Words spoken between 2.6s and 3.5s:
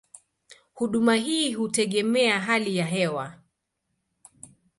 ya hewa.